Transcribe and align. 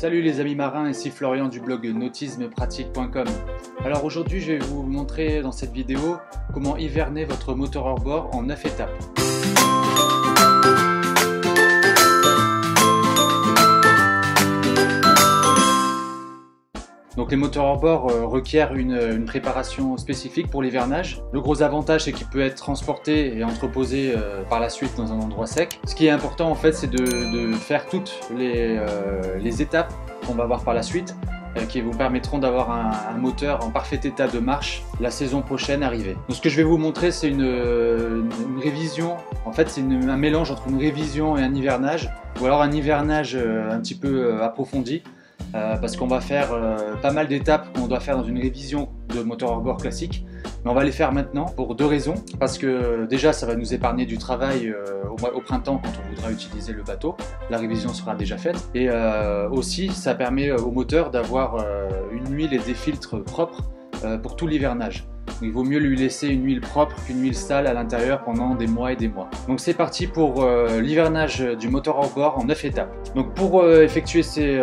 Salut 0.00 0.22
les 0.22 0.40
amis 0.40 0.54
marins, 0.54 0.88
ici 0.88 1.10
Florian 1.10 1.48
du 1.48 1.60
blog 1.60 1.84
nautismepratique.com. 1.84 3.26
Alors 3.84 4.02
aujourd'hui 4.02 4.40
je 4.40 4.52
vais 4.52 4.58
vous 4.58 4.82
montrer 4.82 5.42
dans 5.42 5.52
cette 5.52 5.72
vidéo 5.72 6.16
comment 6.54 6.78
hiverner 6.78 7.26
votre 7.26 7.52
moteur 7.52 7.84
hors 7.84 8.00
bord 8.00 8.34
en 8.34 8.44
9 8.44 8.64
étapes. 8.64 8.88
Donc 17.16 17.30
les 17.30 17.36
moteurs 17.36 17.64
hors 17.64 17.80
bord 17.80 18.10
euh, 18.10 18.24
requièrent 18.24 18.74
une, 18.74 19.24
préparation 19.24 19.96
spécifique 19.96 20.48
pour 20.48 20.62
l'hivernage. 20.62 21.22
Le 21.32 21.40
gros 21.40 21.62
avantage 21.62 22.04
c'est 22.04 22.12
qu'il 22.12 22.26
peut 22.26 22.40
être 22.40 22.56
transporté 22.56 23.36
et 23.36 23.44
entreposé 23.44 24.12
euh, 24.16 24.42
par 24.44 24.60
la 24.60 24.68
suite 24.68 24.96
dans 24.96 25.12
un 25.12 25.18
endroit 25.18 25.46
sec. 25.46 25.80
Ce 25.86 25.94
qui 25.94 26.06
est 26.06 26.10
important 26.10 26.50
en 26.50 26.54
fait 26.54 26.72
c'est 26.72 26.90
de, 26.90 27.52
faire 27.52 27.86
toutes 27.86 28.20
euh, 28.32 29.38
les, 29.38 29.62
étapes 29.62 29.92
qu'on 30.26 30.34
va 30.34 30.46
voir 30.46 30.62
par 30.62 30.74
la 30.74 30.82
suite 30.82 31.14
qui 31.68 31.80
vous 31.80 31.90
permettront 31.90 32.38
d'avoir 32.38 32.70
un, 32.70 33.18
moteur 33.18 33.64
en 33.64 33.70
parfait 33.70 33.98
état 34.04 34.28
de 34.28 34.38
marche 34.38 34.84
la 35.00 35.10
saison 35.10 35.42
prochaine 35.42 35.82
arrivée. 35.82 36.14
Donc 36.28 36.36
ce 36.36 36.40
que 36.40 36.48
je 36.48 36.56
vais 36.56 36.62
vous 36.62 36.78
montrer 36.78 37.10
c'est 37.10 37.28
une, 37.28 38.30
révision, 38.62 39.16
en 39.44 39.52
fait 39.52 39.68
c'est 39.68 39.80
un 39.80 40.16
mélange 40.16 40.52
entre 40.52 40.68
une 40.68 40.78
révision 40.78 41.36
et 41.36 41.42
un 41.42 41.52
hivernage, 41.52 42.08
ou 42.40 42.46
alors 42.46 42.62
un 42.62 42.70
hivernage 42.70 43.34
un 43.36 43.80
petit 43.80 43.96
peu 43.96 44.40
approfondi 44.40 45.02
euh, 45.54 45.76
parce 45.76 45.96
qu'on 45.96 46.06
va 46.06 46.20
faire 46.20 46.52
euh, 46.52 46.94
pas 47.02 47.10
mal 47.10 47.26
d'étapes 47.26 47.76
qu'on 47.76 47.88
doit 47.88 48.00
faire 48.00 48.16
dans 48.16 48.22
une 48.22 48.38
révision 48.38 48.88
de 49.08 49.22
moteur 49.22 49.50
hors 49.50 49.60
bord 49.60 49.76
classique. 49.78 50.24
Mais 50.64 50.70
on 50.70 50.74
va 50.74 50.84
les 50.84 50.92
faire 50.92 51.12
maintenant 51.12 51.46
pour 51.46 51.74
deux 51.74 51.86
raisons. 51.86 52.14
Parce 52.38 52.56
que 52.56 53.06
déjà, 53.06 53.32
ça 53.32 53.46
va 53.46 53.56
nous 53.56 53.74
épargner 53.74 54.06
du 54.06 54.18
travail 54.18 54.68
euh, 54.68 55.08
au, 55.08 55.40
printemps 55.40 55.80
quand 55.82 55.90
on 56.04 56.14
voudra 56.14 56.30
utiliser 56.30 56.72
le 56.72 56.82
bateau. 56.82 57.16
La 57.50 57.58
révision 57.58 57.92
sera 57.92 58.14
déjà 58.14 58.36
faite. 58.36 58.70
Et 58.74 58.88
aussi, 59.50 59.88
ça 59.88 60.14
permet 60.14 60.50
au 60.52 60.70
moteur 60.70 61.10
d'avoir 61.10 61.64
une 62.12 62.34
huile 62.34 62.54
et 62.54 62.58
des 62.58 62.74
filtres 62.74 63.22
propres 63.22 63.70
pour 64.22 64.36
tout 64.36 64.46
l'hivernage. 64.46 65.06
Il 65.42 65.52
vaut 65.52 65.64
mieux 65.64 65.78
lui 65.78 65.96
laisser 65.96 66.28
une 66.28 66.44
huile 66.44 66.60
propre 66.60 66.94
qu'une 67.04 67.22
huile 67.22 67.34
sale 67.34 67.66
à 67.66 67.74
l'intérieur 67.74 68.22
pendant 68.22 68.54
des 68.54 68.66
mois 68.66 68.92
et 68.92 68.96
des 68.96 69.08
mois. 69.08 69.28
Donc 69.48 69.60
c'est 69.60 69.74
parti 69.74 70.06
pour 70.06 70.46
l'hivernage 70.80 71.40
du 71.40 71.68
moteur 71.68 71.98
hors 71.98 72.12
bord 72.14 72.38
en 72.38 72.44
9 72.44 72.64
étapes. 72.64 73.14
Donc 73.14 73.34
pour 73.34 73.66
effectuer 73.68 74.22
ces, 74.22 74.58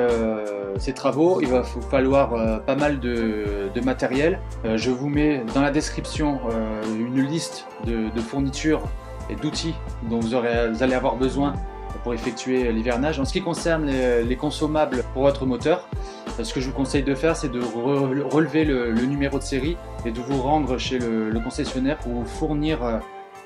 ces 0.80 0.94
travaux, 0.94 1.42
il 1.42 1.48
va 1.48 1.62
vous 1.62 1.82
falloir 1.82 2.34
euh, 2.34 2.58
pas 2.60 2.76
mal 2.76 3.00
de, 3.00 3.70
matériel. 3.84 4.40
Euh, 4.66 4.78
je 4.78 4.90
vous 4.90 5.08
mets 5.08 5.44
dans 5.54 5.62
la 5.62 5.72
description 5.72 6.40
euh, 6.50 6.82
une 6.98 7.22
liste 7.22 7.66
de, 7.86 8.10
fournitures 8.20 8.82
et 9.30 9.36
d'outils 9.36 9.76
dont 10.10 10.20
vous, 10.20 10.34
allez 10.36 10.94
avoir 10.94 11.16
besoin 11.16 11.54
pour 12.04 12.14
effectuer 12.14 12.72
l'hivernage. 12.72 13.20
En 13.20 13.26
ce 13.26 13.34
qui 13.34 13.42
concerne 13.42 13.86
les, 13.86 14.36
consommables 14.36 15.04
pour 15.14 15.24
votre 15.24 15.46
moteur, 15.46 15.88
ce 16.42 16.54
que 16.54 16.60
je 16.60 16.68
vous 16.68 16.76
conseille 16.76 17.04
de 17.04 17.16
faire, 17.16 17.36
c'est 17.36 17.52
de 17.52 17.62
relever 17.62 18.66
le, 18.66 18.94
numéro 18.94 19.38
de 19.38 19.44
série 19.44 19.78
et 20.06 20.12
de 20.12 20.20
vous 20.20 20.42
rendre 20.42 20.78
chez 20.78 21.00
le, 21.00 21.40
concessionnaire 21.40 21.98
pour 22.00 22.14
vous 22.14 22.26
fournir 22.26 22.80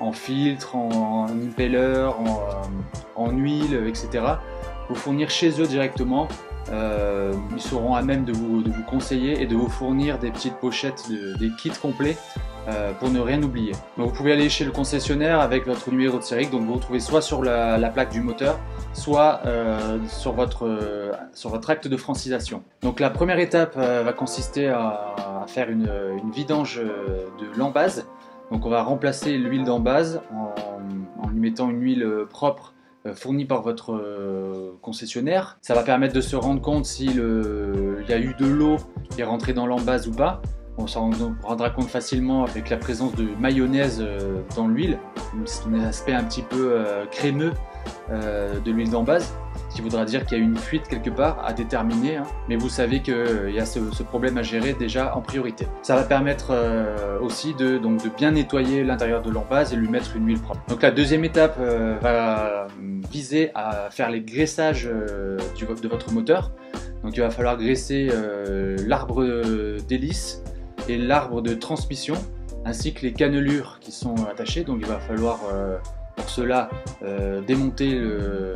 en 0.00 0.12
filtre, 0.12 0.76
en, 0.76 1.26
impeller, 1.28 2.08
en, 3.16 3.30
huile, 3.30 3.84
etc. 3.86 4.24
Vous 4.88 4.94
fournir 4.94 5.30
chez 5.30 5.60
eux 5.60 5.66
directement 5.66 6.26
euh, 6.70 7.34
ils 7.54 7.60
seront 7.60 7.94
à 7.94 8.02
même 8.02 8.24
de 8.24 8.32
vous, 8.32 8.62
conseiller 8.88 9.42
et 9.42 9.46
de 9.46 9.54
vous 9.54 9.68
fournir 9.68 10.18
des 10.18 10.30
petites 10.30 10.56
pochettes, 10.56 11.08
des 11.10 11.50
kits 11.58 11.70
complets 11.70 12.16
euh, 12.68 12.92
pour 12.92 13.10
ne 13.10 13.18
rien 13.18 13.42
oublier. 13.42 13.72
vous 13.96 14.10
pouvez 14.10 14.32
aller 14.32 14.48
chez 14.48 14.64
le 14.64 14.70
concessionnaire 14.70 15.40
avec 15.40 15.66
votre 15.66 15.90
numéro 15.90 16.18
de 16.18 16.22
série, 16.22 16.46
donc 16.46 16.62
vous 16.62 16.74
retrouvez 16.74 17.00
soit 17.00 17.22
sur 17.22 17.42
la, 17.42 17.90
plaque 17.90 18.10
du 18.10 18.20
moteur, 18.20 18.58
soit 18.92 19.40
euh, 19.46 19.98
sur, 20.08 20.32
votre, 20.32 21.10
sur 21.32 21.50
votre 21.50 21.70
acte 21.70 21.88
de 21.88 21.96
francisation. 21.96 22.62
Donc 22.82 23.00
la 23.00 23.10
première 23.10 23.38
étape 23.38 23.76
va 23.76 24.12
consister 24.12 24.68
à, 24.68 25.44
faire 25.48 25.70
une, 25.70 25.90
vidange 26.32 26.80
de 26.80 27.58
l'embase. 27.58 28.06
Donc 28.52 28.64
on 28.66 28.70
va 28.70 28.82
remplacer 28.82 29.36
l'huile 29.38 29.64
d'embase 29.64 30.20
en, 30.32 30.54
en 31.22 31.28
lui 31.28 31.40
mettant 31.40 31.70
une 31.70 31.82
huile 31.82 32.06
propre 32.30 32.71
fourni 33.14 33.44
par 33.44 33.62
votre 33.62 33.94
euh, 33.94 34.72
concessionnaire. 34.80 35.58
Ça 35.60 35.74
va 35.74 35.82
permettre 35.82 36.14
de 36.14 36.20
se 36.20 36.36
rendre 36.36 36.60
compte 36.60 36.86
s'il 36.86 37.16
y 37.16 38.12
a 38.12 38.18
eu 38.18 38.34
de 38.38 38.46
l'eau 38.46 38.76
qui 39.10 39.20
est 39.20 39.24
rentrée 39.24 39.52
dans 39.52 39.66
l'embase 39.66 40.08
ou 40.08 40.12
pas. 40.12 40.40
On 40.78 40.86
s'en 40.86 41.10
rendra 41.42 41.70
compte 41.70 41.88
facilement 41.88 42.44
avec 42.44 42.70
la 42.70 42.78
présence 42.78 43.14
de 43.14 43.24
mayonnaise 43.38 43.98
euh, 44.00 44.40
dans 44.56 44.68
l'huile, 44.68 44.98
un 45.66 45.80
aspect 45.80 46.14
un 46.14 46.24
petit 46.24 46.42
peu 46.42 46.82
crémeux 47.10 47.52
de 48.10 48.70
l'huile 48.70 48.90
d'embase 48.90 49.34
ce 49.72 49.76
qui 49.76 49.82
voudra 49.82 50.04
dire 50.04 50.26
qu'il 50.26 50.36
y 50.36 50.40
a 50.40 50.44
une 50.44 50.58
fuite 50.58 50.86
quelque 50.86 51.08
part 51.08 51.42
à 51.46 51.54
déterminer, 51.54 52.16
hein. 52.16 52.24
mais 52.46 52.56
vous 52.56 52.68
savez 52.68 53.00
qu'il 53.00 53.14
euh, 53.14 53.50
y 53.50 53.58
a 53.58 53.64
ce, 53.64 54.02
problème 54.02 54.36
à 54.36 54.42
gérer 54.42 54.74
déjà 54.74 55.16
en 55.16 55.22
priorité. 55.22 55.66
Ça 55.80 55.96
va 55.96 56.02
permettre 56.02 56.48
euh, 56.50 57.18
aussi 57.20 57.54
de, 57.54 57.80
bien 58.14 58.32
nettoyer 58.32 58.84
l'intérieur 58.84 59.22
de 59.22 59.30
l'embase 59.30 59.72
et 59.72 59.76
lui 59.76 59.88
mettre 59.88 60.14
une 60.14 60.26
huile 60.26 60.40
propre. 60.40 60.60
Donc 60.68 60.82
la 60.82 60.90
deuxième 60.90 61.24
étape 61.24 61.56
euh, 61.58 61.96
va 62.02 62.66
viser 63.10 63.50
à 63.54 63.88
faire 63.90 64.10
les 64.10 64.20
graissages 64.20 64.84
de 64.84 65.88
votre 65.88 66.12
moteur. 66.12 66.52
Donc 67.02 67.16
il 67.16 67.20
va 67.20 67.30
falloir 67.30 67.56
graisser 67.56 68.10
l'arbre 68.86 69.24
d'hélice 69.88 70.42
et 70.88 70.98
l'arbre 70.98 71.40
de 71.40 71.54
transmission 71.54 72.14
ainsi 72.64 72.92
que 72.94 73.02
les 73.02 73.12
cannelures 73.12 73.78
qui 73.80 73.90
sont 73.90 74.14
attachées. 74.30 74.64
Donc 74.64 74.78
il 74.80 74.86
va 74.86 74.98
falloir 74.98 75.40
pour 76.16 76.28
cela 76.28 76.70
démonter, 77.46 77.90
le, 77.98 78.54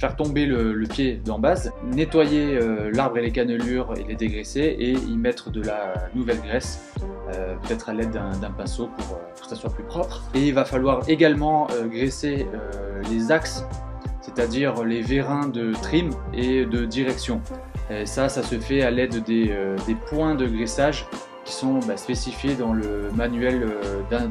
faire 0.00 0.16
tomber 0.16 0.46
le, 0.46 0.86
pied 0.86 1.20
d'en 1.22 1.38
base, 1.38 1.72
nettoyer 1.84 2.56
euh, 2.56 2.90
l'arbre 2.90 3.18
et 3.18 3.20
les 3.20 3.32
cannelures 3.32 3.92
et 3.98 4.04
les 4.04 4.16
dégraisser 4.16 4.74
et 4.78 4.92
y 4.92 5.16
mettre 5.18 5.50
de 5.50 5.62
la 5.62 5.92
nouvelle 6.14 6.40
graisse, 6.40 6.94
euh, 7.34 7.54
peut-être 7.62 7.90
à 7.90 7.92
l'aide 7.92 8.10
d'un 8.10 8.50
pinceau 8.56 8.88
pour, 8.96 9.16
euh, 9.16 9.40
que 9.42 9.46
ça 9.46 9.56
soit 9.56 9.68
plus 9.68 9.84
propre. 9.84 10.22
Et 10.34 10.48
il 10.48 10.54
va 10.54 10.64
falloir 10.64 11.02
également 11.06 11.68
graisser 11.92 12.46
les 13.10 13.30
axes, 13.30 13.66
c'est-à-dire 14.22 14.84
les 14.84 15.02
vérins 15.02 15.48
de 15.48 15.72
trim 15.72 16.10
et 16.32 16.64
de 16.64 16.86
direction. 16.86 17.42
Ça, 18.04 18.28
ça 18.28 18.42
se 18.42 18.58
fait 18.58 18.82
à 18.82 18.90
l'aide 18.90 19.22
des, 19.24 19.54
points 20.08 20.34
de 20.34 20.46
graissage 20.46 21.06
qui 21.44 21.52
sont 21.52 21.80
bah, 21.80 21.96
spécifiés 21.96 22.54
dans 22.54 22.72
le 22.72 23.10
manuel 23.14 23.66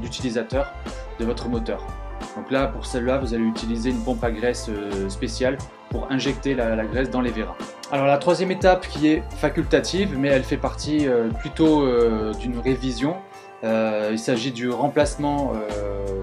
d'utilisateur 0.02 0.74
de 1.20 1.26
votre 1.26 1.48
moteur. 1.48 1.86
Donc 2.36 2.52
là, 2.52 2.68
pour 2.68 2.86
celle-là, 2.86 3.18
vous 3.18 3.34
allez 3.34 3.44
utiliser 3.44 3.90
une 3.90 4.04
pompe 4.04 4.24
à 4.24 4.32
graisse 4.32 4.68
euh, 4.70 5.10
spéciale 5.10 5.58
pour 5.90 6.08
injecter 6.12 6.54
la, 6.54 6.86
graisse 6.86 7.10
dans 7.10 7.22
les 7.22 7.32
vérins. 7.32 7.56
Alors 7.92 8.06
la 8.06 8.18
troisième 8.18 8.52
étape 8.52 8.88
qui 8.88 9.08
est 9.08 9.24
facultative, 9.38 10.18
mais 10.18 10.28
elle 10.28 10.44
fait 10.44 10.58
partie 10.58 11.08
euh, 11.08 11.30
plutôt 11.30 11.84
euh, 11.84 12.34
d'une 12.34 12.60
révision. 12.60 13.16
il 13.64 14.20
s'agit 14.20 14.52
du 14.52 14.70
remplacement 14.70 15.54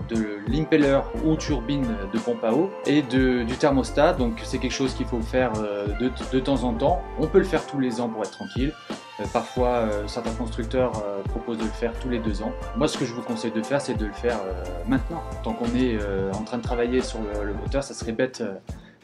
de 0.08 0.40
l'impeller 0.48 1.00
ou 1.24 1.36
turbine 1.36 1.86
de 2.12 2.18
pompe 2.18 2.42
à 2.44 2.52
eau 2.52 2.70
et 2.86 3.02
du 3.02 3.56
thermostat. 3.58 4.14
Donc 4.14 4.40
c'est 4.44 4.58
quelque 4.58 4.72
chose 4.72 4.94
qu'il 4.94 5.06
faut 5.06 5.20
faire 5.20 5.52
de, 5.52 6.10
de, 6.32 6.40
temps 6.40 6.64
en 6.64 6.72
temps. 6.72 7.02
On 7.18 7.26
peut 7.26 7.38
le 7.38 7.44
faire 7.44 7.66
tous 7.66 7.78
les 7.78 8.00
ans 8.00 8.08
pour 8.08 8.22
être 8.22 8.30
tranquille. 8.30 8.72
Euh, 9.20 9.24
parfois, 9.32 9.68
euh, 9.68 10.06
certains 10.06 10.32
constructeurs 10.32 10.92
euh, 11.04 11.22
proposent 11.22 11.58
de 11.58 11.64
le 11.64 11.70
faire 11.70 11.92
tous 12.00 12.08
les 12.08 12.18
deux 12.18 12.42
ans. 12.42 12.52
Moi, 12.76 12.86
ce 12.86 12.98
que 12.98 13.04
je 13.04 13.14
vous 13.14 13.22
conseille 13.22 13.50
de 13.50 13.62
faire, 13.62 13.80
c'est 13.80 13.94
de 13.94 14.06
le 14.06 14.12
faire 14.12 14.38
maintenant. 14.86 15.22
Tant 15.42 15.52
qu'on 15.52 15.74
est 15.74 15.98
en 16.34 16.42
train 16.42 16.58
de 16.58 16.62
travailler 16.62 17.00
sur 17.00 17.20
le, 17.20 17.54
moteur, 17.54 17.82
ça 17.82 17.94
serait 17.94 18.12
bête 18.12 18.42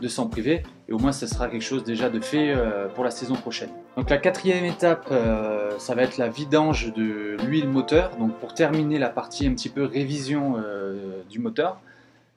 de 0.00 0.08
s'en 0.08 0.26
priver 0.26 0.64
et 0.88 0.92
au 0.92 0.98
moins 0.98 1.12
ce 1.12 1.26
sera 1.26 1.46
quelque 1.48 1.62
chose 1.62 1.84
déjà 1.84 2.10
de 2.10 2.18
fait 2.18 2.54
pour 2.94 3.04
la 3.04 3.10
saison 3.10 3.34
prochaine. 3.34 3.68
Donc 3.96 4.10
la 4.10 4.18
quatrième 4.18 4.64
étape, 4.64 5.12
ça 5.78 5.94
va 5.94 6.02
être 6.02 6.18
la 6.18 6.28
vidange 6.28 6.92
de 6.92 7.36
l'huile 7.44 7.68
moteur. 7.68 8.10
Donc 8.18 8.34
pour 8.36 8.54
terminer 8.54 8.98
la 8.98 9.08
partie 9.08 9.46
un 9.46 9.54
petit 9.54 9.68
peu 9.68 9.84
révision 9.84 10.56
du 11.30 11.38
moteur, 11.38 11.80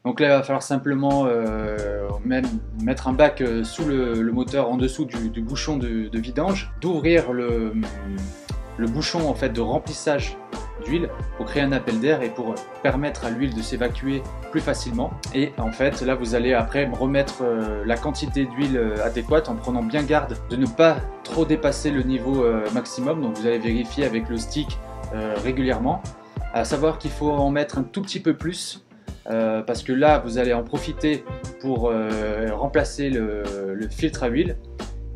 donc 0.05 0.19
là, 0.19 0.27
il 0.27 0.29
va 0.29 0.43
falloir 0.43 0.61
simplement 0.61 1.25
euh, 1.25 2.07
même 2.23 2.45
mettre 2.83 3.07
un 3.07 3.13
bac 3.13 3.41
euh, 3.41 3.63
sous 3.63 3.85
le, 3.85 4.31
moteur 4.31 4.69
en 4.69 4.77
dessous 4.77 5.05
du, 5.05 5.41
bouchon 5.41 5.77
de, 5.77 6.09
vidange, 6.13 6.71
d'ouvrir 6.79 7.33
le, 7.33 7.73
bouchon 8.77 9.27
en 9.27 9.33
fait 9.33 9.49
de 9.49 9.61
remplissage 9.61 10.37
d'huile 10.85 11.09
pour 11.37 11.47
créer 11.47 11.63
un 11.63 11.71
appel 11.71 11.99
d'air 11.99 12.21
et 12.21 12.29
pour 12.29 12.53
permettre 12.83 13.25
à 13.25 13.31
l'huile 13.31 13.55
de 13.55 13.63
s'évacuer 13.63 14.21
plus 14.51 14.61
facilement. 14.61 15.09
Et 15.33 15.53
en 15.57 15.71
fait, 15.71 16.01
là, 16.03 16.13
vous 16.13 16.35
allez 16.35 16.53
après 16.53 16.85
remettre 16.85 17.41
euh, 17.41 17.83
la 17.83 17.97
quantité 17.97 18.45
d'huile 18.45 18.79
adéquate 19.03 19.49
en 19.49 19.55
prenant 19.55 19.81
bien 19.81 20.03
garde 20.03 20.37
de 20.51 20.55
ne 20.55 20.67
pas 20.67 20.97
trop 21.23 21.45
dépasser 21.45 21.89
le 21.89 22.03
niveau 22.03 22.45
maximum. 22.75 23.21
Donc 23.21 23.39
vous 23.39 23.47
allez 23.47 23.57
vérifier 23.57 24.05
avec 24.05 24.29
le 24.29 24.37
stick 24.37 24.77
régulièrement. 25.43 26.03
À 26.53 26.63
savoir 26.63 26.99
qu'il 26.99 27.11
faut 27.11 27.31
en 27.31 27.49
mettre 27.49 27.79
un 27.79 27.83
tout 27.83 28.01
petit 28.01 28.19
peu 28.19 28.35
plus 28.35 28.84
euh, 29.31 29.63
parce 29.63 29.81
que 29.81 29.91
là 29.91 30.19
vous 30.19 30.37
allez 30.37 30.53
en 30.53 30.63
profiter 30.63 31.23
pour 31.59 31.89
euh, 31.89 32.47
remplacer 32.53 33.09
le, 33.09 33.43
filtre 33.89 34.23
à 34.23 34.27
huile 34.27 34.57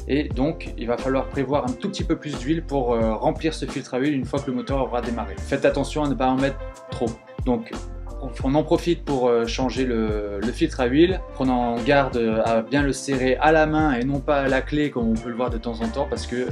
et 0.07 0.29
donc 0.29 0.73
il 0.77 0.87
va 0.87 0.97
falloir 0.97 1.27
prévoir 1.27 1.65
un 1.65 1.73
tout 1.73 1.89
petit 1.89 2.03
peu 2.03 2.15
plus 2.15 2.37
d'huile 2.39 2.63
pour 2.63 2.93
euh, 2.93 3.13
remplir 3.13 3.53
ce 3.53 3.65
filtre 3.65 3.93
à 3.93 3.99
huile 3.99 4.13
une 4.13 4.25
fois 4.25 4.39
que 4.39 4.47
le 4.47 4.53
moteur 4.53 4.81
aura 4.81 5.01
démarré. 5.01 5.35
Faites 5.37 5.65
attention 5.65 6.03
à 6.03 6.09
ne 6.09 6.15
pas 6.15 6.27
en 6.27 6.37
mettre 6.37 6.57
trop. 6.89 7.07
Donc 7.45 7.71
on 8.43 8.55
en 8.55 8.63
profite 8.63 9.05
pour 9.05 9.31
changer 9.47 9.85
le, 9.85 10.41
filtre 10.51 10.81
à 10.81 10.87
huile, 10.87 11.21
prenant 11.33 11.75
garde 11.77 12.17
à 12.43 12.61
bien 12.61 12.83
le 12.83 12.91
serrer 12.91 13.37
à 13.37 13.51
la 13.51 13.65
main 13.65 13.93
et 13.93 14.03
non 14.03 14.19
pas 14.19 14.41
à 14.41 14.47
la 14.47 14.61
clé 14.61 14.89
comme 14.91 15.07
on 15.09 15.13
peut 15.13 15.29
le 15.29 15.35
voir 15.35 15.49
de 15.49 15.57
temps 15.57 15.81
en 15.81 15.87
temps 15.87 16.07
parce 16.09 16.27
que 16.27 16.47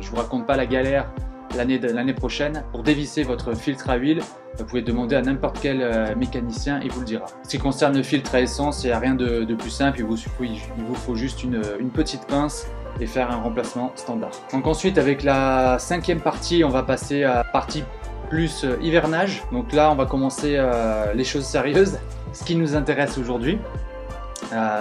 je 0.00 0.08
vous 0.10 0.16
raconte 0.16 0.46
pas 0.46 0.56
la 0.56 0.66
galère 0.66 1.10
l'année 1.56 2.14
prochaine 2.14 2.64
pour 2.72 2.82
dévisser 2.82 3.22
votre 3.22 3.54
filtre 3.54 3.90
à 3.90 3.96
huile. 3.96 4.20
Vous 4.58 4.64
pouvez 4.64 4.82
demander 4.82 5.16
à 5.16 5.22
n'importe 5.22 5.58
quel 5.60 5.82
euh, 5.82 6.14
mécanicien, 6.16 6.80
il 6.82 6.90
vous 6.90 7.00
le 7.00 7.06
dira. 7.06 7.26
Ce 7.44 7.50
qui 7.50 7.58
concerne 7.58 7.96
le 7.96 8.02
filtre 8.02 8.34
à 8.34 8.40
essence, 8.40 8.82
il 8.82 8.88
n'y 8.88 8.92
a 8.92 8.98
rien 8.98 9.14
de, 9.14 9.54
plus 9.54 9.70
simple, 9.70 10.00
il 10.00 10.04
vous, 10.04 10.94
faut 10.94 11.14
juste 11.14 11.44
une, 11.44 11.60
petite 11.94 12.26
pince 12.26 12.66
et 13.00 13.06
faire 13.06 13.30
un 13.30 13.36
remplacement 13.36 13.92
standard. 13.94 14.30
Donc 14.52 14.66
ensuite 14.66 14.98
avec 14.98 15.22
la 15.22 15.78
cinquième 15.78 16.20
partie, 16.20 16.64
on 16.64 16.68
va 16.70 16.82
passer 16.82 17.24
à 17.24 17.44
partie 17.44 17.84
plus 18.28 18.64
euh, 18.64 18.76
hivernage. 18.82 19.42
Donc 19.52 19.72
là 19.72 19.90
on 19.92 19.94
va 19.94 20.06
commencer 20.06 20.54
euh, 20.56 21.12
les 21.14 21.24
choses 21.24 21.44
sérieuses, 21.44 21.98
ce 22.32 22.44
qui 22.44 22.56
nous 22.56 22.74
intéresse 22.74 23.16
aujourd'hui. 23.16 23.58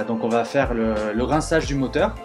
donc 0.08 0.24
on 0.24 0.30
va 0.30 0.44
faire 0.44 0.74
le 0.74 1.24
rinçage 1.24 1.68
du 1.68 1.76
moteur. 1.76 2.16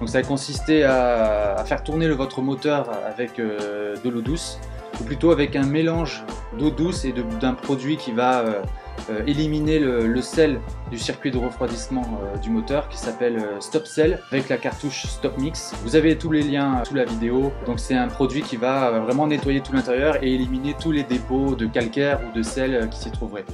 Donc 0.00 0.08
ça 0.08 0.22
va 0.22 0.26
consister 0.26 0.82
à, 0.84 1.62
faire 1.66 1.84
tourner 1.84 2.08
votre 2.08 2.40
moteur 2.40 2.88
avec 3.06 3.38
euh, 3.38 3.96
de 4.02 4.08
l'eau 4.08 4.22
douce, 4.22 4.58
ou 4.98 5.04
plutôt 5.04 5.30
avec 5.30 5.56
un 5.56 5.66
mélange 5.66 6.24
d'eau 6.58 6.70
douce 6.70 7.04
et 7.04 7.14
d'un 7.40 7.52
produit 7.52 7.98
qui 7.98 8.12
va 8.12 8.40
euh, 8.40 8.62
euh, 9.10 9.22
éliminer 9.26 9.78
le, 9.78 10.20
sel 10.22 10.58
du 10.90 10.98
circuit 10.98 11.30
de 11.30 11.36
refroidissement 11.36 12.20
du 12.42 12.50
moteur 12.50 12.88
qui 12.88 12.96
s'appelle 12.96 13.42
Stop 13.60 13.86
Cell 13.86 14.20
avec 14.32 14.48
la 14.48 14.56
cartouche 14.56 15.04
Stop 15.06 15.36
Mix. 15.38 15.74
Vous 15.82 15.96
avez 15.96 16.16
tous 16.16 16.30
les 16.30 16.42
liens 16.42 16.82
sous 16.84 16.94
la 16.94 17.04
vidéo, 17.04 17.52
donc 17.66 17.78
c'est 17.78 17.94
un 17.94 18.08
produit 18.08 18.42
qui 18.42 18.56
va 18.56 19.00
vraiment 19.00 19.26
nettoyer 19.26 19.60
tout 19.60 19.72
l'intérieur 19.72 20.22
et 20.22 20.34
éliminer 20.34 20.74
tous 20.80 20.92
les 20.92 21.02
dépôts 21.02 21.54
de 21.54 21.66
calcaire 21.66 22.20
ou 22.26 22.36
de 22.36 22.42
sel 22.42 22.88
qui 22.90 22.98
s'y 22.98 23.10
trouveraient. 23.10 23.44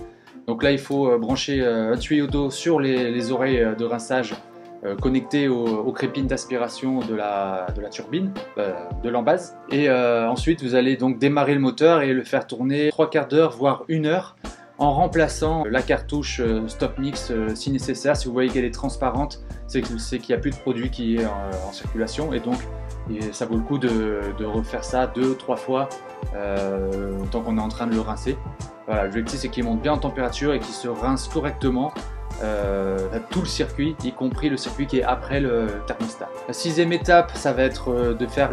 Donc 0.46 0.62
là 0.62 0.70
il 0.70 0.78
faut 0.78 1.19
brancher 1.19 1.64
un 1.64 1.96
tuyau 1.96 2.28
d'eau 2.28 2.50
sur 2.50 2.78
les 2.81 3.32
oreilles 3.32 3.66
de 3.76 3.84
rinçage 3.84 4.34
connecté 5.00 5.49
au, 5.49 5.67
au 5.67 5.93
crépine 5.93 6.26
d'aspiration 6.26 7.00
de 7.00 7.14
la, 7.14 7.67
turbine, 7.90 8.32
euh, 8.58 8.73
de 9.02 9.08
l'embase. 9.08 9.56
Et 9.70 9.88
euh, 9.88 10.28
ensuite, 10.28 10.62
vous 10.62 10.75
allez 10.75 10.96
donc 10.96 11.19
démarrer 11.19 11.55
le 11.55 11.61
moteur 11.61 12.02
et 12.02 12.12
le 12.12 12.25
faire 12.25 12.46
tourner 12.46 12.90
trois 12.90 13.11
quarts 13.11 13.28
d'heure, 13.28 13.52
voire 13.52 13.84
une 13.88 14.06
heure, 14.06 14.37
en 14.78 14.93
remplaçant 14.93 15.64
la 15.64 15.81
cartouche 15.81 16.43
Stop 16.67 16.99
Mix 16.99 17.32
si 17.55 17.70
nécessaire. 17.70 18.17
Si 18.17 18.26
vous 18.26 18.34
voyez 18.34 18.50
qu'elle 18.50 18.67
est 18.67 18.75
transparente, 18.75 19.43
c'est 19.67 19.81
qu'il 19.81 20.28
n'y 20.28 20.34
a 20.34 20.38
plus 20.38 20.50
de 20.50 20.56
produit 20.56 20.90
qui 20.90 21.17
est 21.17 21.25
en, 21.25 21.73
circulation 21.73 22.34
et 22.34 22.40
donc 22.40 22.56
ça 23.32 23.46
vaut 23.46 23.56
le 23.56 23.62
coup 23.62 23.78
de, 23.78 24.44
refaire 24.44 24.84
ça 24.84 25.06
deux, 25.06 25.34
trois 25.34 25.56
fois 25.56 25.88
tant 27.31 27.40
qu'on 27.40 27.56
est 27.56 27.61
en 27.61 27.69
train 27.69 27.87
de 27.87 27.94
le 27.94 28.00
rincer. 28.00 28.37
Voilà, 28.87 29.05
L'objectif 29.05 29.40
c'est 29.40 29.49
qu'il 29.49 29.64
monte 29.64 29.81
bien 29.81 29.94
en 29.94 29.99
température 29.99 30.52
et 30.52 30.61
qu'il 30.61 30.75
se 30.75 30.88
rince 30.88 31.26
correctement 31.26 31.90
euh, 32.43 32.99
tout 33.31 33.41
le 33.41 33.47
circuit, 33.47 33.97
y 34.05 34.12
compris 34.12 34.49
le 34.49 34.56
circuit 34.56 34.87
qui 34.87 34.99
est 34.99 35.03
après 35.03 35.41
le 35.41 35.67
thermostat. 35.87 36.29
La 36.47 36.53
sixième 36.53 36.93
étape, 36.93 37.33
ça 37.35 37.53
va 37.53 37.62
être 37.62 37.91
euh, 37.91 38.15
de 38.15 38.27
faire 38.27 38.50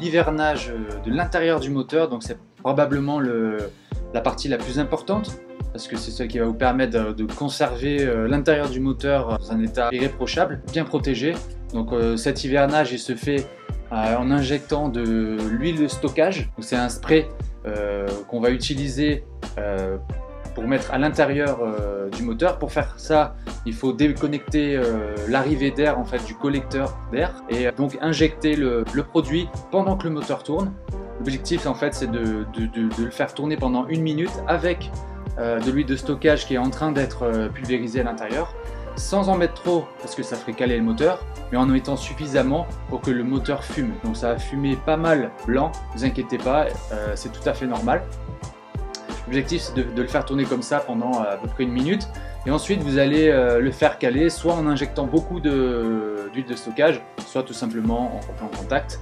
l'hivernage 0.00 0.72
de 1.04 1.10
l'intérieur 1.10 1.58
du 1.58 1.70
moteur, 1.70 2.08
donc 2.08 2.22
c'est 2.22 2.38
probablement 2.62 3.18
le, 3.18 3.70
la 4.14 4.20
partie 4.20 4.48
la 4.48 4.58
plus 4.58 4.78
importante 4.78 5.40
parce 5.72 5.88
que 5.88 5.96
c'est 5.96 6.10
celle 6.10 6.28
qui 6.28 6.38
va 6.38 6.46
vous 6.46 6.54
permettre 6.54 7.14
de, 7.14 7.24
conserver 7.24 8.02
euh, 8.02 8.26
l'intérieur 8.28 8.70
du 8.70 8.80
moteur 8.80 9.38
dans 9.38 9.52
un 9.52 9.60
état 9.62 9.88
irréprochable, 9.92 10.62
bien 10.72 10.84
protégé. 10.84 11.34
Donc 11.74 11.90
cet 12.16 12.44
hivernage, 12.44 12.92
il 12.92 12.98
se 12.98 13.14
fait 13.14 13.44
en 13.90 14.30
injectant 14.30 14.88
de 14.88 15.36
l'huile 15.50 15.82
de 15.82 15.88
stockage. 15.88 16.48
C'est 16.60 16.76
un 16.76 16.88
spray 16.88 17.28
qu'on 18.28 18.40
va 18.40 18.50
utiliser 18.50 19.24
pour 20.56 20.66
mettre 20.66 20.92
à 20.92 20.98
l'intérieur 20.98 21.58
euh, 21.60 22.08
du 22.08 22.22
moteur. 22.22 22.58
Pour 22.58 22.72
faire 22.72 22.94
ça, 22.96 23.36
il 23.66 23.74
faut 23.74 23.92
déconnecter 23.92 24.74
euh, 24.74 25.14
l'arrivée 25.28 25.70
d'air 25.70 25.98
en 25.98 26.06
fait 26.06 26.24
du 26.24 26.34
collecteur 26.34 26.98
d'air 27.12 27.44
et 27.50 27.68
euh, 27.68 27.72
donc 27.76 27.98
injecter 28.00 28.56
le, 28.56 28.84
produit 29.06 29.48
pendant 29.70 29.98
que 29.98 30.04
le 30.04 30.14
moteur 30.14 30.42
tourne. 30.42 30.72
L'objectif 31.18 31.66
en 31.66 31.74
fait 31.74 31.92
c'est 31.94 32.10
de, 32.10 32.46
le 32.98 33.10
faire 33.10 33.34
tourner 33.34 33.56
pendant 33.58 33.86
une 33.86 34.02
minute 34.02 34.32
avec 34.48 34.90
de 35.38 35.70
l'huile 35.70 35.86
de 35.86 35.96
stockage 35.96 36.46
qui 36.46 36.54
est 36.54 36.58
en 36.58 36.70
train 36.70 36.92
d'être 36.92 37.50
pulvérisée 37.52 38.00
à 38.00 38.04
l'intérieur 38.04 38.54
sans 38.96 39.28
en 39.28 39.36
mettre 39.36 39.54
trop 39.54 39.84
parce 40.00 40.14
que 40.14 40.22
ça 40.22 40.36
ferait 40.36 40.54
caler 40.54 40.78
le 40.78 40.82
moteur, 40.82 41.24
mais 41.52 41.58
en 41.58 41.64
en 41.64 41.66
mettant 41.66 41.96
suffisamment 41.96 42.66
pour 42.88 43.02
que 43.02 43.10
le 43.10 43.22
moteur 43.22 43.64
fume. 43.64 43.92
Donc 44.04 44.16
ça 44.16 44.32
va 44.32 44.38
fumer 44.38 44.76
pas 44.86 44.96
mal 44.96 45.30
blanc, 45.46 45.72
ne 45.94 45.98
vous 45.98 46.04
inquiétez 46.06 46.38
pas, 46.38 46.66
c'est 47.14 47.32
tout 47.32 47.46
à 47.46 47.52
fait 47.52 47.66
normal. 47.66 48.02
L'objectif 49.26 49.62
c'est 49.62 49.74
de, 49.74 50.02
le 50.02 50.08
faire 50.08 50.24
tourner 50.24 50.44
comme 50.44 50.62
ça 50.62 50.78
pendant 50.78 51.20
euh, 51.20 51.34
à 51.34 51.36
peu 51.36 51.48
près 51.48 51.64
une 51.64 51.72
minute. 51.72 52.08
Et 52.46 52.50
ensuite 52.50 52.80
vous 52.82 52.98
allez 52.98 53.28
euh, 53.28 53.60
le 53.60 53.70
faire 53.72 53.98
caler 53.98 54.30
soit 54.30 54.54
en 54.54 54.66
injectant 54.66 55.06
beaucoup 55.06 55.40
d'huile 55.40 56.46
de, 56.46 56.54
stockage, 56.54 57.02
soit 57.26 57.42
tout 57.42 57.52
simplement 57.52 58.20
en 58.40 58.44
en 58.44 58.48
contact. 58.48 59.00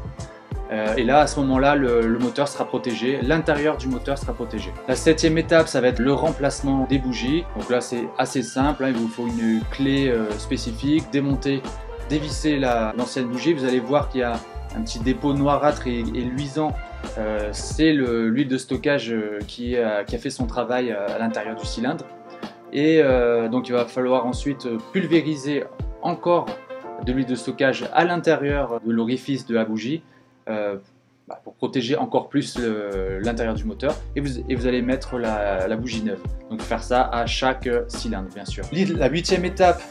Euh, 0.72 0.94
et 0.96 1.04
là, 1.04 1.20
à 1.20 1.26
ce 1.26 1.38
moment-là, 1.40 1.76
le, 1.76 2.18
moteur 2.18 2.48
sera 2.48 2.64
protégé, 2.64 3.20
l'intérieur 3.22 3.76
du 3.76 3.86
moteur 3.86 4.16
sera 4.16 4.32
protégé. 4.32 4.72
La 4.88 4.96
septième 4.96 5.36
étape, 5.36 5.68
ça 5.68 5.82
va 5.82 5.88
être 5.88 5.98
le 5.98 6.14
remplacement 6.14 6.86
des 6.88 6.98
bougies. 6.98 7.44
Donc 7.58 7.68
là, 7.68 7.82
c'est 7.82 8.08
assez 8.16 8.42
simple. 8.42 8.84
Hein. 8.84 8.88
il 8.88 8.96
vous 8.96 9.08
faut 9.08 9.26
une 9.26 9.60
clé 9.70 10.12
spécifique, 10.38 11.04
démonter, 11.12 11.62
dévisser 12.08 12.58
l'ancienne 12.58 13.26
bougie. 13.26 13.52
Vous 13.52 13.66
allez 13.66 13.78
voir 13.78 14.08
qu'il 14.08 14.22
y 14.22 14.24
a 14.24 14.40
un 14.76 14.82
petit 14.82 14.98
dépôt 14.98 15.32
noirâtre 15.32 15.86
et 15.86 16.02
luisant 16.02 16.72
euh, 17.18 17.50
c'est 17.52 17.92
l'huile 17.92 18.48
de 18.48 18.58
stockage 18.58 19.12
euh, 19.12 19.38
qui, 19.46 19.76
a 19.76 20.04
fait 20.04 20.30
son 20.30 20.46
travail 20.46 20.90
euh, 20.90 21.06
à 21.14 21.18
l'intérieur 21.18 21.56
du 21.56 21.64
cylindre. 21.64 22.04
Et 22.72 23.00
donc 23.52 23.68
il 23.68 23.72
va 23.72 23.84
falloir 23.84 24.26
ensuite 24.26 24.66
pulvériser 24.92 25.62
encore 26.02 26.46
de 27.06 27.12
l'huile 27.12 27.26
de 27.26 27.36
stockage 27.36 27.88
à 27.92 28.04
l'intérieur 28.04 28.80
de 28.84 28.90
l'orifice 28.90 29.46
de 29.46 29.54
la 29.54 29.64
bougie 29.64 30.02
bah, 31.28 31.40
pour 31.42 31.54
protéger 31.54 31.96
encore 31.96 32.28
plus 32.28 32.58
l'intérieur 33.20 33.54
du 33.54 33.64
moteur 33.64 33.96
et 34.14 34.20
vous, 34.20 34.66
allez 34.66 34.82
mettre 34.82 35.18
la, 35.18 35.76
bougie 35.76 36.02
neuve. 36.02 36.20
Donc 36.50 36.60
faire 36.60 36.82
ça 36.82 37.02
à 37.02 37.26
chaque 37.26 37.68
cylindre 37.88 38.28
bien 38.34 38.44
sûr. 38.44 38.64
La 38.72 39.08
huitième 39.08 39.44
étape, 39.44 39.82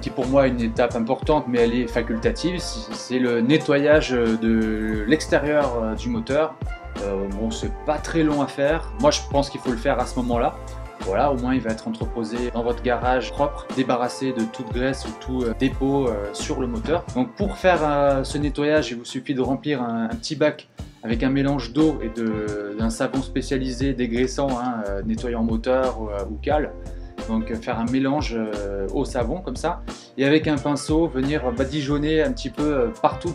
qui 0.00 0.10
pour 0.10 0.26
moi 0.26 0.46
est 0.46 0.50
une 0.50 0.60
étape 0.60 0.96
importante 0.96 1.46
mais 1.48 1.60
elle 1.60 1.74
est 1.74 1.86
facultative, 1.86 2.58
c'est 2.58 3.18
le 3.18 3.40
nettoyage 3.40 4.10
de 4.10 5.04
l'extérieur 5.06 5.94
du 5.96 6.08
moteur. 6.08 6.54
Euh, 7.00 7.26
bon 7.28 7.50
c'est 7.50 7.72
pas 7.86 7.98
très 7.98 8.22
long 8.22 8.42
à 8.42 8.46
faire, 8.46 8.92
moi 9.00 9.10
je 9.10 9.20
pense 9.30 9.50
qu'il 9.50 9.60
faut 9.60 9.70
le 9.70 9.76
faire 9.76 9.98
à 9.98 10.06
ce 10.06 10.16
moment-là. 10.16 10.54
Voilà, 11.04 11.32
au 11.32 11.36
moins 11.36 11.54
il 11.54 11.60
va 11.60 11.70
être 11.70 11.88
entreposé 11.88 12.50
dans 12.54 12.62
votre 12.62 12.82
garage 12.82 13.32
propre, 13.32 13.66
débarrassé 13.76 14.32
de 14.32 14.44
toute 14.44 14.72
graisse 14.72 15.04
ou 15.04 15.10
tout 15.20 15.42
euh, 15.42 15.54
dépôt 15.58 16.06
euh, 16.06 16.32
sur 16.32 16.60
le 16.60 16.66
moteur. 16.66 17.04
Donc 17.14 17.34
pour 17.34 17.56
faire 17.56 17.80
euh, 17.82 18.24
ce 18.24 18.38
nettoyage, 18.38 18.90
il 18.90 18.98
vous 18.98 19.04
suffit 19.04 19.34
de 19.34 19.40
remplir 19.40 19.82
un, 19.82 20.08
petit 20.08 20.36
bac 20.36 20.68
avec 21.02 21.24
un 21.24 21.30
mélange 21.30 21.72
d'eau 21.72 21.98
et 22.02 22.10
d'un 22.78 22.90
savon 22.90 23.22
spécialisé 23.22 23.92
dégraissant, 23.92 24.48
hein, 24.50 24.84
nettoyant 25.04 25.42
moteur 25.42 26.00
ou 26.30 26.36
cale. 26.36 26.70
Donc 27.28 27.52
faire 27.54 27.80
un 27.80 27.86
mélange 27.86 28.38
au 28.94 29.04
savon 29.04 29.40
comme 29.40 29.56
ça 29.56 29.82
et 30.16 30.24
avec 30.24 30.46
un 30.46 30.54
pinceau 30.54 31.08
venir 31.08 31.50
badigeonner 31.50 32.22
un 32.22 32.30
petit 32.30 32.50
peu 32.50 32.90
partout 33.02 33.32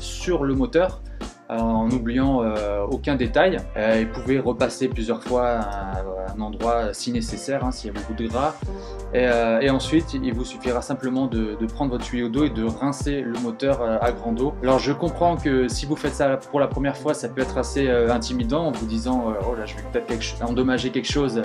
sur 0.00 0.44
le 0.44 0.54
moteur 0.54 1.02
en 1.48 1.88
n'oubliant 1.88 2.42
euh, 2.42 2.84
aucun 2.90 3.16
détail. 3.16 3.58
Euh, 3.76 3.98
il 4.00 4.08
pouvait 4.10 4.38
repasser 4.38 4.88
plusieurs 4.88 5.22
fois 5.22 5.46
à 5.46 6.02
un 6.36 6.40
endroit 6.40 6.92
si 6.92 7.12
nécessaire, 7.12 7.64
hein, 7.64 7.70
s'il 7.70 7.92
y 7.92 7.96
a 7.96 8.00
beaucoup 8.00 8.14
de 8.14 8.26
gras. 8.26 8.54
Euh, 9.14 9.60
et, 9.60 9.70
ensuite, 9.70 10.14
il 10.14 10.34
vous 10.34 10.44
suffira 10.44 10.82
simplement 10.82 11.26
de, 11.26 11.56
prendre 11.66 11.90
votre 11.90 12.04
tuyau 12.04 12.28
d'eau 12.28 12.44
et 12.44 12.50
de 12.50 12.64
rincer 12.64 13.20
le 13.20 13.38
moteur 13.40 13.82
à 13.82 14.12
grande 14.12 14.40
eau. 14.40 14.54
Alors 14.62 14.78
je 14.78 14.92
comprends 14.92 15.36
que 15.36 15.68
si 15.68 15.84
vous 15.84 15.96
faites 15.96 16.14
ça 16.14 16.36
pour 16.36 16.60
la 16.60 16.68
première 16.68 16.96
fois, 16.96 17.12
ça 17.12 17.28
peut 17.28 17.42
être 17.42 17.58
assez 17.58 17.90
intimidant 17.90 18.66
en 18.66 18.72
vous 18.72 18.86
disant 18.86 19.34
oh 19.48 19.54
là, 19.54 19.66
je 19.66 19.74
vais 19.74 19.82
peut-être 19.92 20.42
endommager 20.42 20.90
quelque 20.90 21.10
chose 21.10 21.42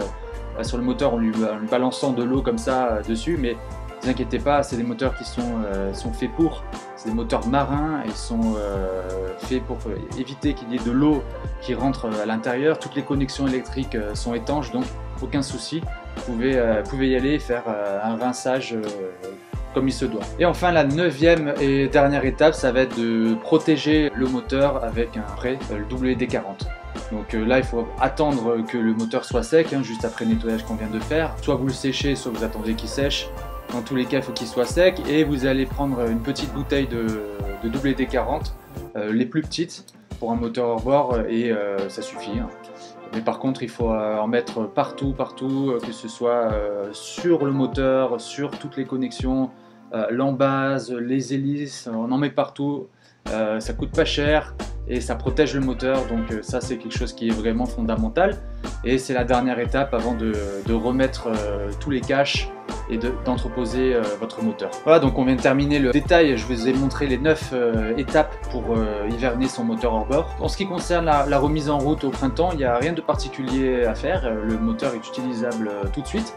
sur 0.61 0.77
le 0.77 0.83
moteur 0.83 1.15
en 1.15 1.17
lui, 1.17 1.31
balançant 1.69 2.13
de 2.13 2.23
l'eau 2.23 2.41
comme 2.41 2.59
ça 2.59 2.99
dessus, 3.07 3.37
mais 3.37 3.57
ne 4.01 4.05
vous 4.05 4.09
inquiétez 4.09 4.39
pas, 4.39 4.63
c'est 4.63 4.77
des 4.77 4.83
moteurs 4.83 5.15
qui 5.15 5.23
sont, 5.25 5.61
sont 5.93 6.11
faits 6.11 6.31
pour. 6.35 6.63
C'est 7.01 7.09
des 7.09 7.15
moteurs 7.15 7.47
marins 7.47 8.03
et 8.05 8.11
sont 8.11 8.53
euh, 8.57 9.33
faits 9.39 9.63
pour 9.63 9.77
euh, 9.87 9.95
éviter 10.19 10.53
qu'il 10.53 10.71
y 10.71 10.75
ait 10.75 10.85
de 10.85 10.91
l'eau 10.91 11.23
qui 11.59 11.73
rentre 11.73 12.07
à 12.21 12.27
l'intérieur. 12.27 12.77
Toutes 12.77 12.93
les 12.93 13.01
connexions 13.01 13.47
électriques 13.47 13.95
euh, 13.95 14.13
sont 14.13 14.35
étanches, 14.35 14.71
donc 14.71 14.85
aucun 15.19 15.41
souci. 15.41 15.81
Vous 16.15 16.33
pouvez, 16.33 16.61
pouvez 16.87 17.09
y 17.09 17.15
aller 17.15 17.33
et 17.33 17.39
faire 17.39 17.63
un 17.67 18.15
rinçage 18.17 18.75
comme 19.73 19.87
il 19.87 19.93
se 19.93 20.05
doit. 20.05 20.21
Et 20.39 20.45
enfin, 20.45 20.71
la 20.71 20.83
neuvième 20.83 21.53
et 21.59 21.87
dernière 21.87 22.25
étape, 22.25 22.53
ça 22.53 22.71
va 22.71 22.81
être 22.81 22.97
de 22.97 23.35
protéger 23.35 24.11
le 24.13 24.27
moteur 24.27 24.83
avec 24.83 25.15
un 25.15 25.21
prêt, 25.21 25.57
le 25.71 25.85
WD-40. 25.85 26.41
Donc 27.11 27.33
là, 27.33 27.59
il 27.59 27.63
faut 27.63 27.87
attendre 27.99 28.57
que 28.67 28.77
le 28.77 28.93
moteur 28.93 29.23
soit 29.23 29.43
sec, 29.43 29.73
hein, 29.73 29.83
juste 29.83 30.03
après 30.03 30.25
le 30.25 30.33
nettoyage 30.33 30.63
qu'on 30.65 30.75
vient 30.75 30.89
de 30.89 30.99
faire. 30.99 31.33
Soit 31.41 31.55
vous 31.55 31.67
le 31.67 31.73
séchez, 31.73 32.15
soit 32.15 32.31
vous 32.31 32.43
attendez 32.43 32.73
qu'il 32.73 32.89
sèche. 32.89 33.29
Dans 33.71 33.81
tous 33.81 33.95
les 33.95 34.05
cas, 34.05 34.17
il 34.17 34.23
faut 34.23 34.33
qu'il 34.33 34.47
soit 34.47 34.65
sec 34.65 35.01
et 35.07 35.23
vous 35.23 35.45
allez 35.45 35.65
prendre 35.65 36.05
une 36.09 36.19
petite 36.19 36.53
bouteille 36.53 36.87
de, 36.87 37.05
WD-40, 37.63 38.51
euh, 38.95 39.13
les 39.13 39.25
plus 39.25 39.41
petites 39.41 39.85
pour 40.19 40.31
un 40.31 40.35
moteur 40.35 40.67
hors 40.67 40.81
bord 40.81 41.19
et 41.29 41.51
euh, 41.51 41.87
ça 41.87 42.01
suffit. 42.01 42.37
Hein. 42.37 42.49
Mais 43.13 43.21
par 43.21 43.39
contre, 43.39 43.63
il 43.63 43.69
faut 43.69 43.89
en 43.89 44.27
mettre 44.27 44.65
partout, 44.65 45.13
partout, 45.13 45.77
que 45.85 45.91
ce 45.91 46.07
soit 46.07 46.49
sur 46.93 47.45
le 47.45 47.51
moteur, 47.51 48.21
sur 48.21 48.51
toutes 48.51 48.77
les 48.77 48.85
connexions, 48.85 49.49
l'embase, 50.09 50.93
les 50.93 51.33
hélices, 51.33 51.89
on 51.93 52.09
en 52.09 52.17
met 52.17 52.29
partout. 52.29 52.87
ça 53.25 53.73
coûte 53.73 53.91
pas 53.91 54.05
cher 54.05 54.55
et 54.87 55.01
ça 55.01 55.15
protège 55.15 55.55
le 55.55 55.59
moteur, 55.59 56.05
donc 56.05 56.33
ça 56.41 56.61
c'est 56.61 56.77
quelque 56.77 56.97
chose 56.97 57.11
qui 57.11 57.27
est 57.27 57.33
vraiment 57.33 57.65
fondamental. 57.65 58.37
Et 58.85 58.97
c'est 58.97 59.13
la 59.13 59.25
dernière 59.25 59.59
étape 59.59 59.93
avant 59.93 60.13
de, 60.13 60.31
remettre 60.71 61.27
tous 61.81 61.89
les 61.89 61.99
caches 61.99 62.49
et 62.89 62.97
d'entreposer 63.25 63.93
euh, 63.93 64.01
votre 64.19 64.43
moteur. 64.43 64.71
Voilà, 64.83 64.99
donc 64.99 65.17
on 65.17 65.25
vient 65.25 65.35
de 65.35 65.41
terminer 65.41 65.79
le 65.79 65.91
détail. 65.91 66.37
Je 66.37 66.45
vous 66.45 66.67
ai 66.67 66.73
montré 66.73 67.07
les 67.07 67.17
9 67.17 67.49
euh, 67.53 67.97
étapes 67.97 68.35
pour 68.51 68.63
euh, 68.75 69.07
hiverner 69.09 69.47
son 69.47 69.63
moteur 69.63 69.93
hors 69.93 70.05
bord. 70.05 70.35
En 70.39 70.47
ce 70.47 70.57
qui 70.57 70.65
concerne 70.65 71.05
la, 71.05 71.39
remise 71.39 71.69
en 71.69 71.77
route 71.77 72.03
au 72.03 72.09
printemps, 72.09 72.49
il 72.51 72.57
n'y 72.57 72.65
a 72.65 72.77
rien 72.77 72.93
de 72.93 73.01
particulier 73.01 73.85
à 73.85 73.95
faire. 73.95 74.29
Le 74.29 74.57
moteur 74.57 74.93
est 74.93 75.07
utilisable 75.07 75.71
tout 75.93 76.01
de 76.01 76.07
suite 76.07 76.35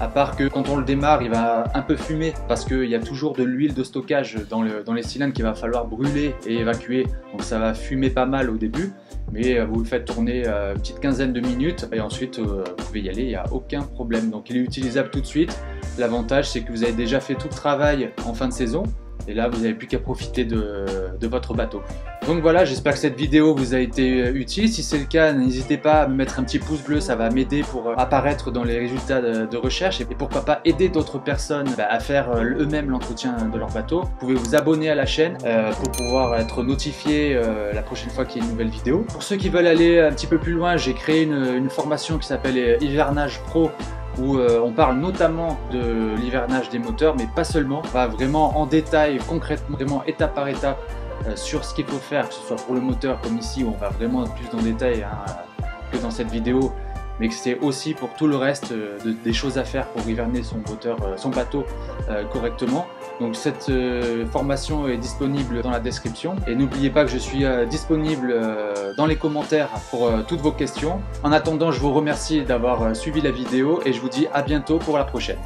à 0.00 0.08
part 0.08 0.36
que 0.36 0.48
quand 0.48 0.68
on 0.68 0.76
le 0.76 0.84
démarre, 0.84 1.22
il 1.22 1.30
va 1.30 1.64
un 1.72 1.82
peu 1.82 1.94
fumer 1.94 2.34
parce 2.48 2.64
qu'il 2.64 2.86
y 2.86 2.96
a 2.96 3.00
toujours 3.00 3.34
de 3.34 3.44
l'huile 3.44 3.74
de 3.74 3.84
stockage 3.84 4.36
dans, 4.50 4.62
les 4.62 5.02
cylindres 5.04 5.32
qu'il 5.32 5.44
va 5.44 5.54
falloir 5.54 5.86
brûler 5.86 6.34
et 6.46 6.56
évacuer. 6.56 7.06
Donc 7.30 7.42
ça 7.42 7.60
va 7.60 7.74
fumer 7.74 8.10
pas 8.10 8.26
mal 8.26 8.50
au 8.50 8.56
début, 8.56 8.92
mais 9.32 9.64
vous 9.64 9.78
le 9.78 9.84
faites 9.84 10.04
tourner 10.04 10.48
une 10.48 10.74
petite 10.80 10.98
quinzaine 10.98 11.32
de 11.32 11.40
minutes 11.40 11.86
et 11.92 12.00
ensuite 12.00 12.40
vous 12.40 12.64
pouvez 12.76 13.02
y 13.02 13.08
aller, 13.08 13.22
il 13.22 13.28
n'y 13.28 13.36
a 13.36 13.46
aucun 13.52 13.82
problème. 13.82 14.30
Donc 14.30 14.50
il 14.50 14.56
est 14.56 14.60
utilisable 14.60 15.10
tout 15.10 15.20
de 15.20 15.26
suite. 15.26 15.56
L'avantage 15.98 16.50
c'est 16.50 16.62
que 16.62 16.72
vous 16.72 16.82
avez 16.82 16.92
déjà 16.92 17.20
fait 17.20 17.34
tout 17.34 17.48
le 17.48 17.54
travail 17.54 18.10
en 18.26 18.34
fin 18.34 18.48
de 18.48 18.52
saison 18.52 18.84
et 19.26 19.34
là, 19.34 19.48
vous 19.48 19.58
n'avez 19.58 19.74
plus 19.74 19.86
qu'à 19.86 19.98
profiter 19.98 20.44
de, 20.44 20.84
votre 21.22 21.54
bateau. 21.54 21.80
Donc 22.26 22.42
voilà, 22.42 22.66
j'espère 22.66 22.92
que 22.92 22.98
cette 22.98 23.16
vidéo 23.16 23.54
vous 23.54 23.74
a 23.74 23.78
été 23.78 24.20
euh, 24.20 24.34
utile. 24.34 24.68
Si 24.68 24.82
c'est 24.82 24.98
le 24.98 25.06
cas, 25.06 25.32
n'hésitez 25.32 25.78
pas 25.78 26.02
à 26.02 26.06
me 26.06 26.14
mettre 26.14 26.38
un 26.38 26.44
petit 26.44 26.58
pouce 26.58 26.82
bleu, 26.82 27.00
ça 27.00 27.16
va 27.16 27.30
m'aider 27.30 27.62
pour 27.62 27.88
euh, 27.88 27.94
apparaître 27.96 28.50
dans 28.50 28.62
les 28.62 28.78
résultats 28.78 29.22
de, 29.22 29.56
recherche 29.56 30.02
et 30.02 30.04
pourquoi 30.04 30.44
pas 30.44 30.60
aider 30.66 30.90
d'autres 30.90 31.18
personnes 31.18 31.68
bah, 31.78 31.86
à 31.88 31.98
faire 31.98 32.30
euh, 32.30 32.42
eux-mêmes 32.60 32.90
l'entretien 32.90 33.36
de 33.50 33.58
leur 33.58 33.70
bateau. 33.70 34.02
Vous 34.02 34.18
pouvez 34.20 34.34
vous 34.34 34.54
abonner 34.54 34.90
à 34.90 34.94
la 34.94 35.06
chaîne 35.06 35.38
pour 35.38 35.90
pouvoir 35.92 36.38
être 36.38 36.62
notifié 36.62 37.40
la 37.72 37.82
prochaine 37.82 38.10
fois 38.10 38.26
qu'il 38.26 38.42
y 38.42 38.44
a 38.44 38.44
une 38.44 38.52
nouvelle 38.52 38.68
vidéo. 38.68 39.06
Pour 39.08 39.22
ceux 39.22 39.36
qui 39.36 39.48
veulent 39.48 39.66
aller 39.66 40.00
un 40.00 40.10
petit 40.10 40.26
peu 40.26 40.38
plus 40.38 40.52
loin, 40.52 40.76
j'ai 40.76 40.92
créé 40.92 41.22
une 41.22 41.70
formation 41.70 42.18
qui 42.18 42.26
s'appelle 42.26 42.76
Hivernage 42.82 43.40
Pro 43.46 43.70
où 44.18 44.36
euh, 44.36 44.60
on 44.62 44.72
parle 44.72 44.98
notamment 44.98 45.58
de 45.72 46.14
l'hivernage 46.16 46.70
des 46.70 46.78
moteurs, 46.78 47.14
mais 47.16 47.26
pas 47.34 47.44
seulement. 47.44 47.82
On 47.84 47.88
va 47.88 48.06
vraiment 48.06 48.58
en 48.58 48.66
détail, 48.66 49.18
concrètement, 49.28 49.76
vraiment 49.76 50.04
étape 50.04 50.34
par 50.34 50.48
étape 50.48 50.78
euh, 51.26 51.36
sur 51.36 51.64
ce 51.64 51.74
qu'il 51.74 51.84
faut 51.84 51.98
faire, 51.98 52.28
que 52.28 52.34
ce 52.34 52.40
soit 52.40 52.56
pour 52.56 52.74
le 52.74 52.80
moteur 52.80 53.20
comme 53.20 53.38
ici, 53.38 53.64
où 53.64 53.68
on 53.68 53.78
va 53.78 53.88
vraiment 53.90 54.24
plus 54.24 54.48
dans 54.50 54.58
le 54.58 54.64
détail 54.64 55.02
hein, 55.02 55.64
que 55.92 55.98
dans 55.98 56.10
cette 56.10 56.30
vidéo, 56.30 56.72
mais 57.20 57.28
que 57.28 57.34
c'est 57.34 57.58
aussi 57.60 57.94
pour 57.94 58.14
tout 58.14 58.26
le 58.26 58.36
reste 58.36 58.72
euh, 58.72 58.98
des 59.24 59.32
choses 59.32 59.58
à 59.58 59.64
faire 59.64 59.86
pour 59.88 60.08
hiverner 60.08 60.42
son 60.42 60.58
moteur, 60.58 60.98
son 61.16 61.30
bateau 61.30 61.64
correctement. 62.32 62.86
Donc 63.20 63.36
cette 63.36 63.68
euh, 63.68 64.26
formation 64.26 64.88
est 64.88 64.96
disponible 64.96 65.62
dans 65.62 65.70
la 65.70 65.80
description 65.80 66.36
et 66.46 66.54
n'oubliez 66.54 66.90
pas 66.90 67.04
que 67.04 67.10
je 67.10 67.18
suis 67.18 67.44
euh, 67.44 67.64
disponible 67.64 68.32
euh, 68.32 68.92
dans 68.96 69.06
les 69.06 69.16
commentaires 69.16 69.68
pour 69.90 70.10
toutes 70.26 70.40
vos 70.40 70.52
questions. 70.52 71.00
En 71.22 71.32
attendant, 71.32 71.70
je 71.70 71.80
vous 71.80 71.92
remercie 71.92 72.42
d'avoir 72.42 72.94
suivi 72.96 73.20
la 73.20 73.30
vidéo 73.30 73.80
et 73.84 73.92
je 73.92 74.00
vous 74.00 74.08
dis 74.08 74.26
à 74.32 74.42
bientôt 74.42 74.78
pour 74.78 74.98
la 74.98 75.04
prochaine. 75.04 75.38